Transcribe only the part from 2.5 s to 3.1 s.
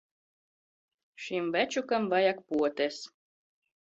potes.